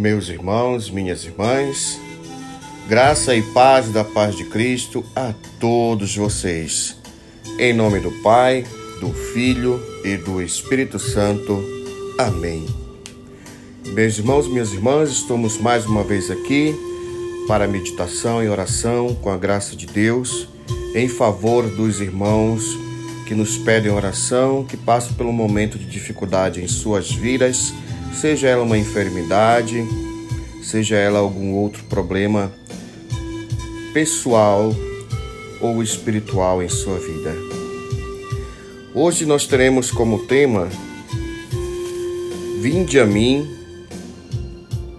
[0.00, 2.00] Meus irmãos, minhas irmãs,
[2.88, 6.96] graça e paz da paz de Cristo a todos vocês.
[7.58, 8.64] Em nome do Pai,
[8.98, 11.62] do Filho e do Espírito Santo.
[12.18, 12.64] Amém.
[13.88, 16.74] Meus irmãos, minhas irmãs, estamos mais uma vez aqui
[17.46, 20.48] para meditação e oração com a graça de Deus
[20.94, 22.64] em favor dos irmãos
[23.26, 27.74] que nos pedem oração, que passam pelo momento de dificuldade em suas vidas,
[28.12, 29.86] seja ela uma enfermidade,
[30.62, 32.52] seja ela algum outro problema
[33.92, 34.74] pessoal
[35.60, 37.34] ou espiritual em sua vida.
[38.94, 40.68] Hoje nós teremos como tema
[42.60, 43.48] Vinde a mim,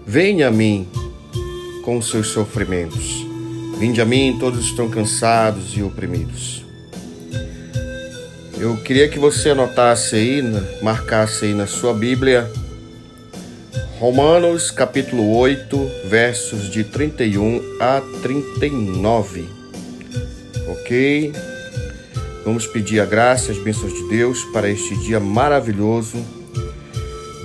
[0.04, 0.88] venha a mim
[1.84, 3.24] com seus sofrimentos.
[3.78, 6.64] Vinde a mim, todos estão cansados e oprimidos.
[8.58, 10.42] Eu queria que você anotasse aí,
[10.82, 12.50] marcasse aí na sua Bíblia,
[14.02, 19.48] Romanos capítulo 8, versos de 31 a 39.
[20.72, 21.32] Ok?
[22.44, 26.16] Vamos pedir a graça e as bênçãos de Deus para este dia maravilhoso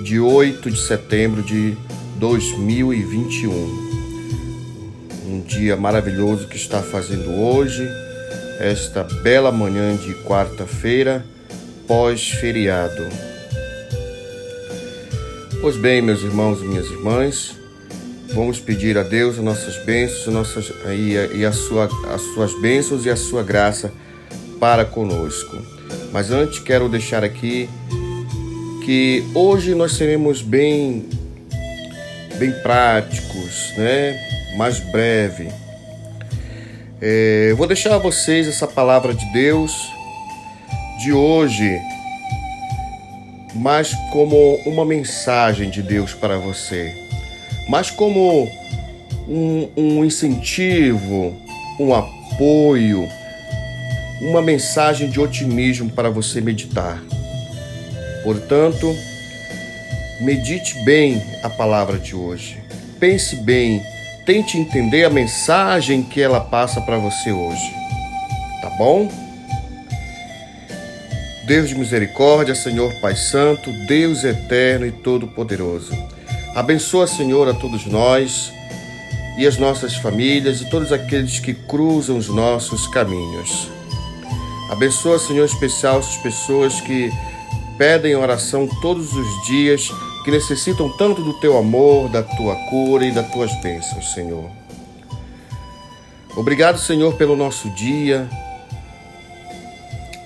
[0.02, 1.76] de 8 de setembro de
[2.16, 3.52] 2021.
[5.28, 7.88] Um dia maravilhoso que está fazendo hoje
[8.58, 11.24] esta bela manhã de quarta-feira,
[11.86, 13.27] pós-feriado.
[15.60, 17.56] Pois bem, meus irmãos e minhas irmãs,
[18.34, 23.04] vamos pedir a Deus as nossas bênçãos nossas, e, e a sua, as suas bênçãos
[23.04, 23.92] e a sua graça
[24.60, 25.56] para conosco.
[26.12, 27.68] Mas antes quero deixar aqui
[28.84, 31.08] que hoje nós seremos bem
[32.38, 34.16] bem práticos, né?
[34.56, 35.48] Mais breve
[37.00, 39.72] é, vou deixar a vocês essa palavra de Deus
[41.00, 41.78] de hoje,
[43.58, 46.94] mais como uma mensagem de Deus para você,
[47.68, 48.50] mais como
[49.28, 51.36] um, um incentivo,
[51.78, 53.08] um apoio,
[54.22, 57.02] uma mensagem de otimismo para você meditar.
[58.24, 58.94] Portanto,
[60.20, 62.58] medite bem a palavra de hoje.
[62.98, 63.80] Pense bem
[64.28, 67.72] tente entender a mensagem que ela passa para você hoje.
[68.60, 69.08] Tá bom?
[71.48, 75.96] Deus de misericórdia, Senhor Pai Santo, Deus eterno e todo-poderoso.
[76.54, 78.52] Abençoa, Senhor, a todos nós
[79.38, 83.70] e as nossas famílias e todos aqueles que cruzam os nossos caminhos.
[84.70, 87.10] Abençoa, Senhor, especial essas pessoas que
[87.78, 89.90] pedem oração todos os dias
[90.26, 94.50] que necessitam tanto do teu amor, da tua cura e das tuas bênçãos, Senhor.
[96.36, 98.28] Obrigado, Senhor, pelo nosso dia.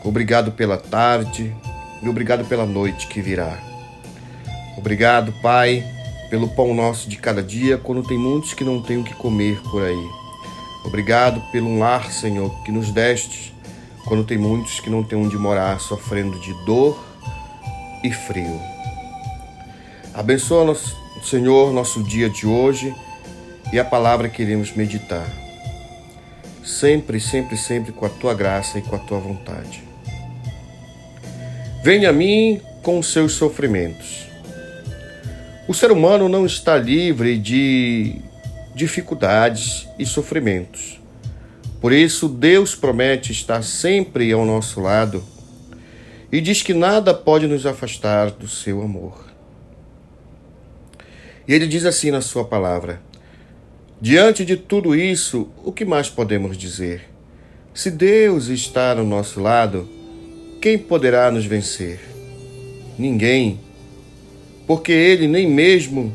[0.04, 1.54] Obrigado pela tarde
[2.02, 3.56] e obrigado pela noite que virá.
[4.76, 5.84] Obrigado, Pai,
[6.28, 9.60] pelo pão nosso de cada dia, quando tem muitos que não têm o que comer
[9.70, 10.08] por aí.
[10.84, 13.54] Obrigado pelo lar, Senhor, que nos deste,
[14.04, 16.98] quando tem muitos que não têm onde morar, sofrendo de dor
[18.02, 18.60] e frio.
[20.12, 20.76] Abençoa,
[21.22, 22.92] Senhor, nosso dia de hoje
[23.72, 25.26] e a palavra que iremos meditar.
[26.64, 29.91] Sempre, sempre, sempre com a tua graça e com a tua vontade.
[31.82, 34.28] Venha a mim com os seus sofrimentos.
[35.66, 38.20] O ser humano não está livre de
[38.72, 41.00] dificuldades e sofrimentos.
[41.80, 45.24] Por isso, Deus promete estar sempre ao nosso lado
[46.30, 49.26] e diz que nada pode nos afastar do seu amor.
[51.48, 53.02] E ele diz assim na sua palavra:
[54.00, 57.10] Diante de tudo isso, o que mais podemos dizer?
[57.74, 59.88] Se Deus está ao nosso lado,
[60.62, 61.98] quem poderá nos vencer?
[62.96, 63.58] Ninguém,
[64.64, 66.14] porque ele nem mesmo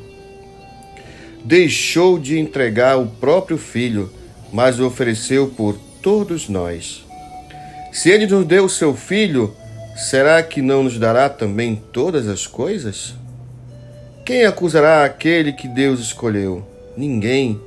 [1.44, 4.10] deixou de entregar o próprio Filho,
[4.54, 7.06] mas o ofereceu por todos nós.
[7.92, 9.54] Se ele nos deu o seu Filho,
[9.98, 13.16] será que não nos dará também todas as coisas?
[14.26, 16.66] Quem acusará aquele que Deus escolheu?
[16.96, 17.60] Ninguém,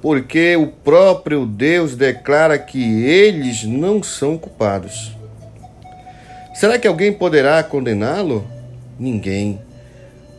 [0.00, 5.15] porque o próprio Deus declara que eles não são culpados.
[6.58, 8.46] Será que alguém poderá condená-lo?
[8.98, 9.60] Ninguém,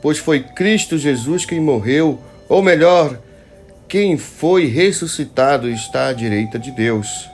[0.02, 2.19] pois foi Cristo Jesus quem morreu,
[2.50, 3.19] ou melhor,
[3.88, 7.30] quem foi ressuscitado e está à direita de Deus.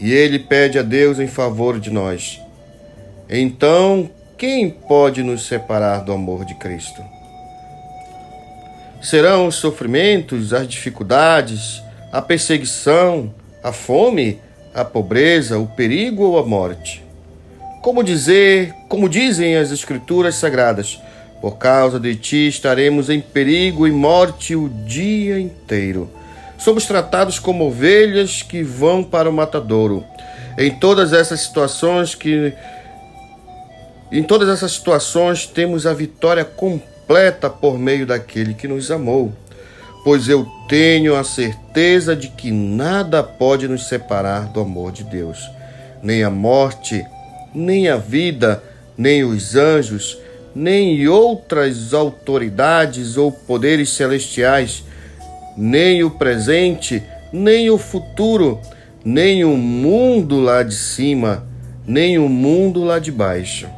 [0.00, 2.40] E ele pede a Deus em favor de nós.
[3.28, 4.08] Então,
[4.38, 7.04] quem pode nos separar do amor de Cristo?
[9.02, 14.40] Serão os sofrimentos, as dificuldades, a perseguição, a fome,
[14.72, 17.03] a pobreza, o perigo ou a morte?
[17.84, 20.98] Como dizer, como dizem as escrituras sagradas,
[21.38, 26.10] Por causa de ti estaremos em perigo e morte o dia inteiro.
[26.56, 30.02] Somos tratados como ovelhas que vão para o matadouro.
[30.56, 32.54] Em todas essas situações que
[34.10, 39.30] em todas essas situações temos a vitória completa por meio daquele que nos amou.
[40.02, 45.38] Pois eu tenho a certeza de que nada pode nos separar do amor de Deus,
[46.02, 47.04] nem a morte,
[47.54, 48.62] nem a vida,
[48.96, 50.18] nem os anjos,
[50.54, 54.84] nem outras autoridades ou poderes celestiais,
[55.56, 57.02] nem o presente,
[57.32, 58.60] nem o futuro,
[59.04, 61.46] nem o mundo lá de cima,
[61.86, 63.68] nem o mundo lá de baixo.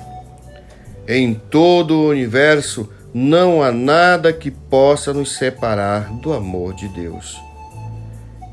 [1.09, 7.41] Em todo o universo não há nada que possa nos separar do amor de Deus,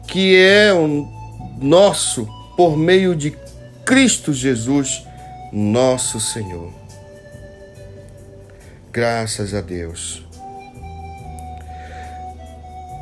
[0.08, 1.08] que é o
[1.62, 3.36] nosso por meio de
[3.84, 5.06] Cristo Jesus,
[5.54, 6.74] nosso Senhor.
[8.92, 10.26] Graças a Deus.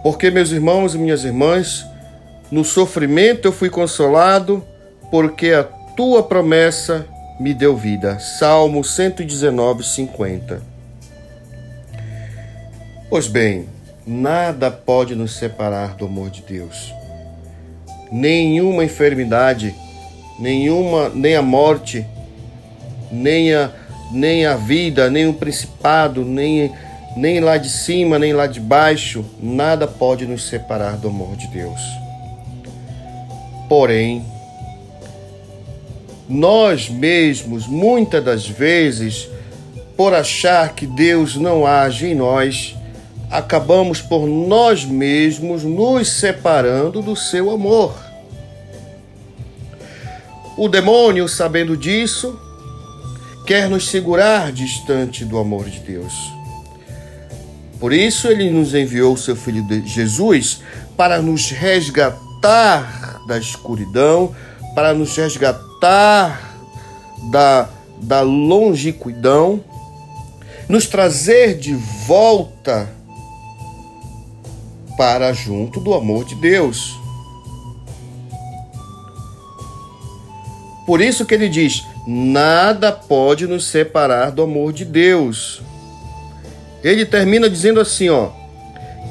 [0.04, 1.86] Porque, meus irmãos e minhas irmãs,
[2.52, 4.62] no sofrimento eu fui consolado,
[5.10, 7.08] porque a tua promessa
[7.40, 8.20] me deu vida.
[8.20, 10.62] Salmo 119, 50.
[13.10, 13.70] Pois bem,
[14.06, 16.94] nada pode nos separar do amor de Deus.
[18.12, 19.74] Nenhuma enfermidade,
[20.40, 22.06] nenhuma, nem a morte,
[23.12, 23.70] nem a,
[24.12, 26.72] nem a vida, nem o principado, nem,
[27.16, 31.48] nem lá de cima, nem lá de baixo, nada pode nos separar do amor de
[31.48, 31.82] Deus.
[33.68, 34.26] Porém,
[36.28, 39.28] nós mesmos, muitas das vezes,
[39.98, 42.76] por achar que Deus não age em nós,
[43.30, 47.94] acabamos por nós mesmos nos separando do seu amor.
[50.58, 52.38] O demônio, sabendo disso,
[53.52, 56.32] quer nos segurar distante do amor de Deus.
[57.82, 60.62] Por isso, ele nos enviou seu Filho Jesus
[60.96, 64.34] para nos resgatar da escuridão,
[64.74, 66.56] para nos resgatar
[67.30, 67.68] da,
[67.98, 69.62] da longiquidão,
[70.70, 71.74] nos trazer de
[72.08, 72.90] volta
[74.98, 76.98] para junto do amor de Deus.
[80.88, 85.62] Por isso que ele diz: nada pode nos separar do amor de Deus.
[86.84, 88.30] Ele termina dizendo assim, ó,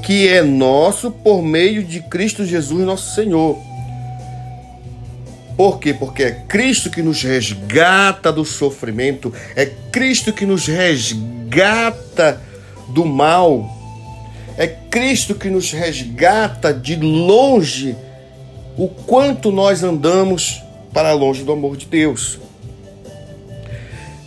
[0.02, 3.56] que é nosso por meio de Cristo Jesus, nosso Senhor.
[5.56, 5.92] Por quê?
[5.92, 12.40] Porque é Cristo que nos resgata do sofrimento, é Cristo que nos resgata
[12.88, 13.69] do mal,
[14.56, 17.94] é Cristo que nos resgata de longe
[18.76, 22.38] o quanto nós andamos para longe do amor de Deus.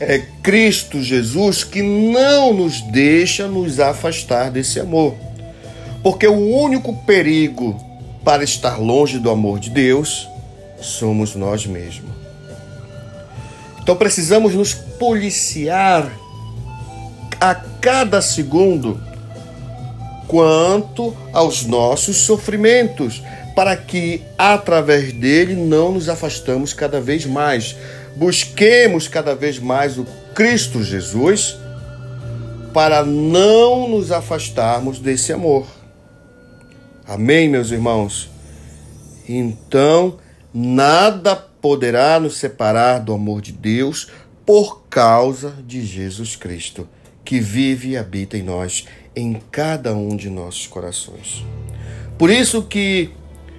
[0.07, 5.15] É Cristo Jesus que não nos deixa nos afastar desse amor.
[6.01, 7.79] Porque o único perigo
[8.23, 10.27] para estar longe do amor de Deus
[10.81, 12.11] somos nós mesmos.
[13.81, 16.09] Então precisamos nos policiar
[17.39, 19.01] a cada segundo
[20.27, 23.21] quanto aos nossos sofrimentos,
[23.55, 27.75] para que através dele não nos afastamos cada vez mais.
[28.15, 30.05] Busquemos cada vez mais o
[30.35, 31.57] Cristo Jesus
[32.73, 35.67] para não nos afastarmos desse amor.
[37.05, 38.29] Amém, meus irmãos?
[39.27, 40.17] Então,
[40.53, 44.09] nada poderá nos separar do amor de Deus
[44.45, 46.87] por causa de Jesus Cristo,
[47.23, 51.45] que vive e habita em nós, em cada um de nossos corações.
[52.17, 53.11] Por isso que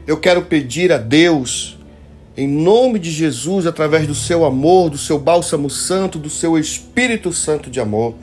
[0.07, 1.79] eu quero pedir a Deus,
[2.37, 7.33] em nome de Jesus, através do seu amor, do seu bálsamo santo, do seu Espírito
[7.33, 8.15] Santo de amor,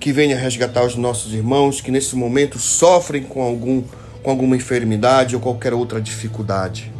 [0.00, 3.82] que venha resgatar os nossos irmãos que nesse momento sofrem com algum
[4.22, 6.92] com alguma enfermidade ou qualquer outra dificuldade.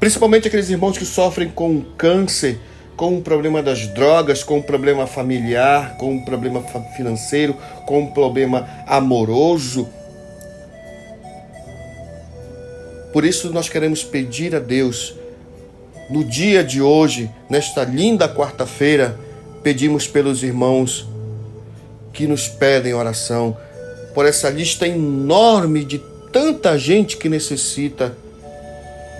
[0.00, 2.58] Principalmente aqueles irmãos que sofrem com câncer,
[2.96, 6.62] com o problema das drogas, com o problema familiar, com o problema
[6.96, 9.88] financeiro, com o problema amoroso,
[13.12, 15.14] Por isso nós queremos pedir a Deus,
[16.08, 19.18] no dia de hoje, nesta linda quarta-feira,
[19.62, 21.06] pedimos pelos irmãos
[22.12, 23.56] que nos pedem oração,
[24.14, 25.98] por essa lista enorme de
[26.32, 28.16] tanta gente que necessita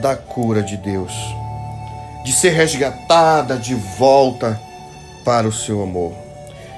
[0.00, 1.12] da cura de Deus,
[2.24, 4.60] de ser resgatada de volta
[5.24, 6.12] para o seu amor.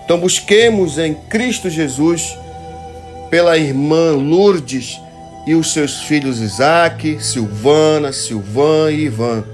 [0.05, 2.37] Então busquemos em Cristo Jesus,
[3.31, 5.01] pela irmã Lourdes,
[5.47, 9.45] e os seus filhos Isaac, Silvana, Silvan e Ivan.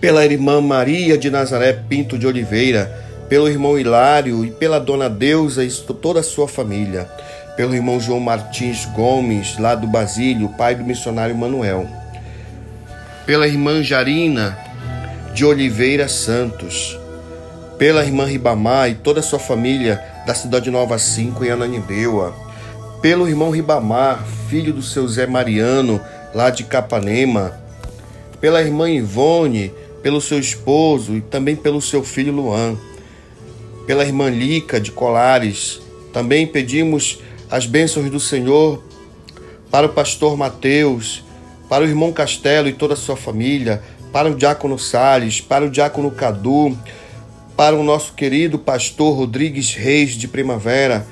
[0.00, 2.90] Pela irmã Maria de Nazaré Pinto de Oliveira,
[3.28, 7.08] pelo irmão Hilário e pela dona Deusa e toda a sua família,
[7.56, 11.86] pelo irmão João Martins Gomes, lá do Basílio, pai do missionário Manuel,
[13.24, 14.58] pela irmã Jarina
[15.34, 16.98] de Oliveira Santos,
[17.78, 22.34] pela irmã Ribamar e toda a sua família da cidade Nova 5 em Ananindeua,
[23.02, 26.00] pelo irmão Ribamar, filho do seu Zé Mariano,
[26.34, 27.60] lá de Capanema,
[28.40, 32.78] pela irmã Ivone, pelo seu esposo e também pelo seu filho Luan
[33.86, 35.80] pela irmã Lica de Colares.
[36.12, 37.18] Também pedimos
[37.50, 38.82] as bênçãos do Senhor
[39.70, 41.24] para o pastor Mateus,
[41.68, 43.82] para o irmão Castelo e toda a sua família,
[44.12, 46.76] para o diácono Sales, para o diácono Cadu,
[47.56, 51.06] para o nosso querido pastor Rodrigues Reis de Primavera,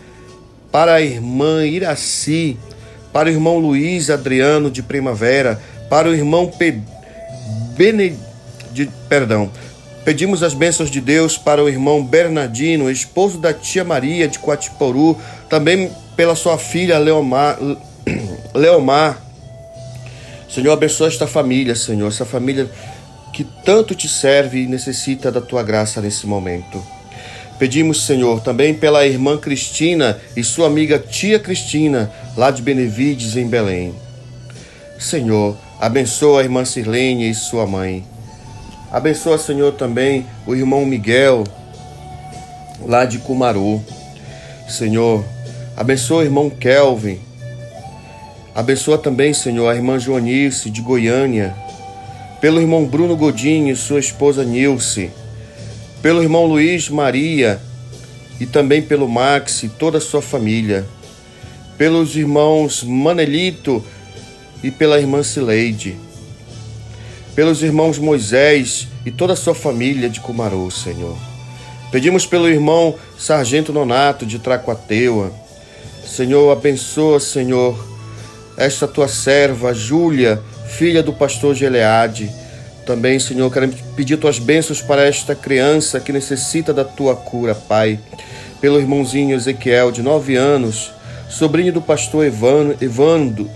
[0.70, 2.56] para a irmã Iraci,
[3.12, 6.80] para o irmão Luiz Adriano de Primavera, para o irmão Pe...
[7.76, 8.16] Bene...
[8.72, 8.88] de...
[9.08, 9.50] perdão,
[10.04, 15.16] Pedimos as bênçãos de Deus para o irmão Bernardino, esposo da tia Maria de Coatiporu,
[15.48, 17.58] também pela sua filha Leomar.
[18.54, 19.20] Leomar.
[20.48, 22.68] Senhor, abençoa esta família, Senhor, essa família
[23.32, 26.82] que tanto te serve e necessita da tua graça nesse momento.
[27.60, 33.46] Pedimos, Senhor, também pela irmã Cristina e sua amiga tia Cristina, lá de Benevides, em
[33.46, 33.94] Belém.
[34.98, 38.02] Senhor, abençoa a irmã Sirlene e sua mãe.
[38.90, 41.44] Abençoa, Senhor, também o irmão Miguel,
[42.86, 43.84] lá de Cumaru.
[44.66, 45.22] Senhor,
[45.76, 47.20] abençoa o irmão Kelvin.
[48.54, 51.54] Abençoa também, Senhor, a irmã Joanice, de Goiânia.
[52.40, 55.10] Pelo irmão Bruno Godinho e sua esposa Nilce.
[56.02, 57.60] Pelo irmão Luiz Maria
[58.40, 60.86] e também pelo Max e toda a sua família.
[61.76, 63.84] Pelos irmãos Manelito
[64.62, 65.96] e pela irmã Cileide
[67.34, 71.16] pelos irmãos Moisés e toda a sua família de Cumaru, Senhor.
[71.90, 75.32] Pedimos pelo irmão Sargento Nonato de Tracuateua.
[76.06, 77.82] Senhor, abençoa, Senhor,
[78.56, 82.30] esta tua serva, Júlia, filha do pastor Geleade.
[82.86, 87.98] Também, Senhor, queremos pedir tuas bênçãos para esta criança que necessita da tua cura, Pai.
[88.60, 90.92] Pelo irmãozinho Ezequiel, de nove anos,
[91.28, 93.50] sobrinho do pastor Evandro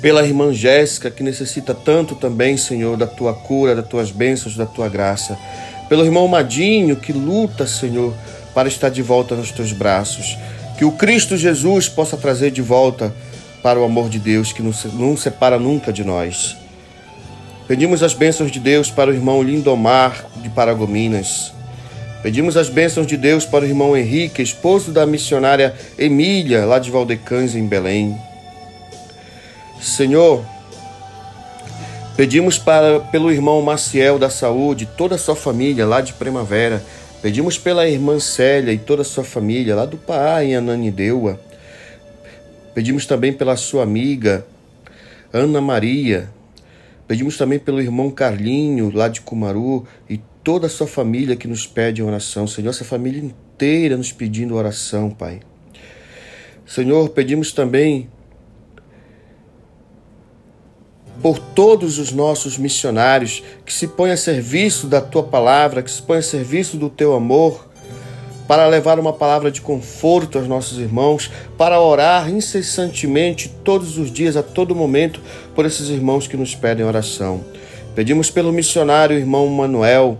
[0.00, 4.64] pela irmã Jéssica, que necessita tanto também, Senhor, da tua cura, das tuas bênçãos, da
[4.64, 5.38] tua graça.
[5.88, 8.14] Pelo irmão Madinho, que luta, Senhor,
[8.54, 10.38] para estar de volta nos teus braços.
[10.78, 13.14] Que o Cristo Jesus possa trazer de volta
[13.62, 16.56] para o amor de Deus, que não separa nunca de nós.
[17.70, 21.52] Pedimos as bênçãos de Deus para o irmão Lindomar de Paragominas.
[22.20, 26.90] Pedimos as bênçãos de Deus para o irmão Henrique, esposo da missionária Emília, lá de
[26.90, 28.20] Valdecães, em Belém.
[29.80, 30.44] Senhor,
[32.16, 36.82] pedimos para, pelo irmão Maciel da Saúde, toda a sua família lá de Primavera.
[37.22, 41.38] Pedimos pela irmã Célia e toda a sua família lá do Paá, em Ananideua.
[42.74, 44.44] Pedimos também pela sua amiga
[45.32, 46.39] Ana Maria.
[47.10, 51.66] Pedimos também pelo irmão Carlinho, lá de Cumaru, e toda a sua família que nos
[51.66, 52.46] pede oração.
[52.46, 55.40] Senhor, essa família inteira nos pedindo oração, Pai.
[56.64, 58.08] Senhor, pedimos também
[61.20, 66.00] por todos os nossos missionários que se põem a serviço da tua palavra, que se
[66.00, 67.69] põem a serviço do teu amor,
[68.50, 74.36] para levar uma palavra de conforto aos nossos irmãos, para orar incessantemente todos os dias,
[74.36, 75.20] a todo momento,
[75.54, 77.44] por esses irmãos que nos pedem oração.
[77.94, 80.18] Pedimos pelo missionário irmão Manuel,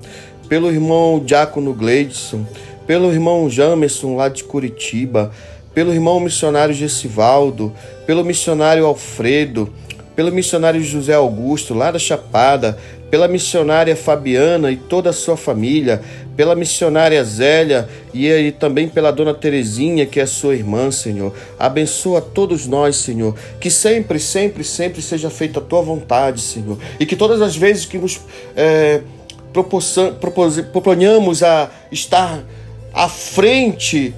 [0.49, 2.46] pelo irmão Diácono Gleidson,
[2.87, 5.32] pelo irmão Jamerson lá de Curitiba,
[5.75, 7.72] pelo irmão missionário Gessivaldo,
[8.06, 9.72] pelo missionário Alfredo,
[10.14, 12.78] pelo missionário José Augusto, lá da Chapada,
[13.11, 16.00] pela missionária Fabiana e toda a sua família,
[16.37, 21.35] pela missionária Zélia e, também pela dona Terezinha, que é sua irmã, Senhor.
[21.59, 23.35] Abençoa todos nós, Senhor.
[23.61, 26.79] Que sempre, sempre, sempre seja feita a tua vontade, Senhor.
[27.00, 28.21] E que todas as vezes que nos
[28.57, 29.02] é,
[30.73, 32.45] proponhamos a estar
[32.95, 34.14] à frente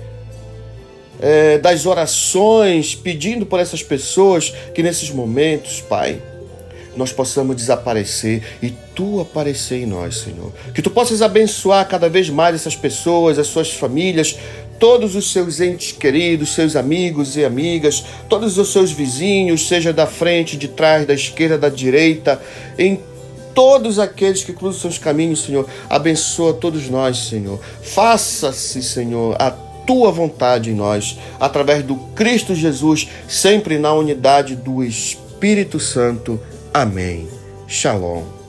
[1.21, 6.21] é, das orações, pedindo por essas pessoas que nesses momentos, Pai,
[6.97, 10.53] nós possamos desaparecer e tu aparecer em nós, Senhor.
[10.75, 14.37] Que tu possas abençoar cada vez mais essas pessoas, as suas famílias,
[14.79, 20.07] todos os seus entes queridos, seus amigos e amigas, todos os seus vizinhos, seja da
[20.07, 22.43] frente, de trás, da esquerda, da direita,
[22.77, 23.01] em
[23.55, 25.69] todos aqueles que cruzam seus caminhos, Senhor.
[25.89, 27.61] Abençoa todos nós, Senhor.
[27.83, 29.51] Faça-se, Senhor, a
[29.87, 36.41] tua vontade em nós, através do Cristo Jesus, sempre na unidade do Espírito Santo.
[36.75, 37.29] Amém.
[37.69, 38.42] Shalom.